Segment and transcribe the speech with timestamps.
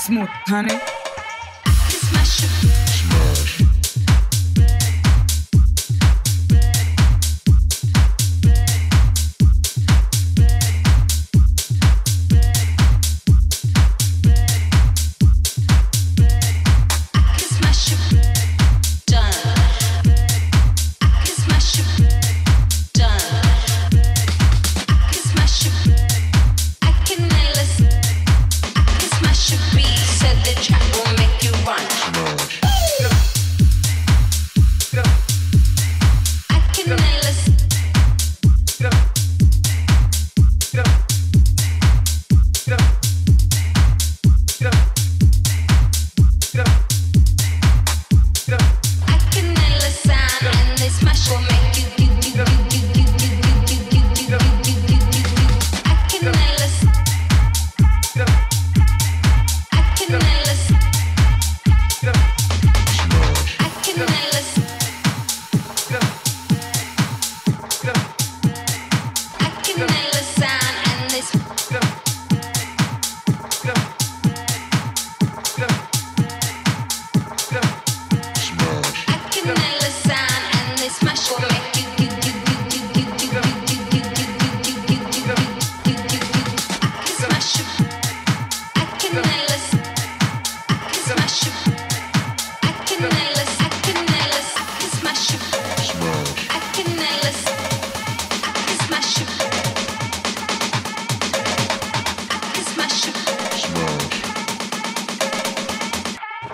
[0.00, 0.89] Smooth, honey.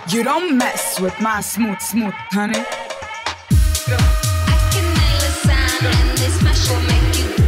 [0.09, 1.03] My smooth, smooth, honey.
[1.21, 2.65] my smooth, smooth, honey.
[7.29, 7.46] I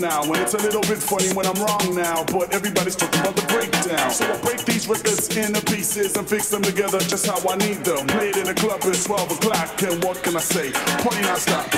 [0.00, 0.22] now.
[0.22, 2.24] And it's a little bit funny when I'm wrong now.
[2.24, 4.10] But everybody's talking about the breakdown.
[4.10, 7.84] So I break these records into pieces and fix them together just how I need
[7.84, 8.06] them.
[8.06, 9.82] Played in a club at 12 o'clock.
[9.82, 10.72] And what can I say?
[10.72, 11.70] Party not stop.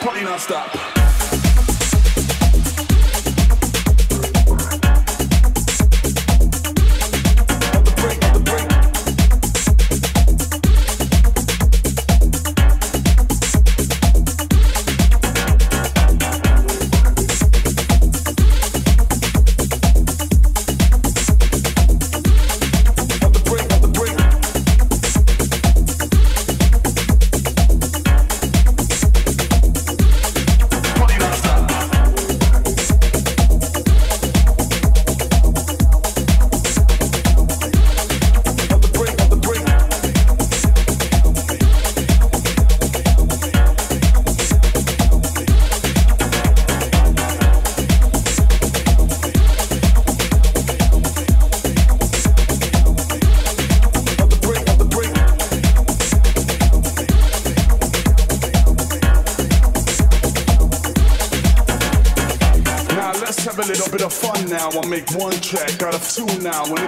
[0.00, 0.93] Party not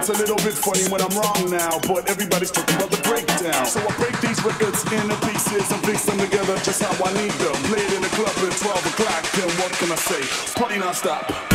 [0.09, 1.79] it's a little bit funny when I'm wrong now.
[1.83, 3.65] But everybody's talking about the breakdown.
[3.65, 7.31] So I break these records into pieces and fix them together just how I need
[7.31, 7.55] them.
[7.67, 9.23] Played in the club at 12 o'clock.
[9.31, 10.53] then what can I say?
[10.59, 11.46] Party non-stop.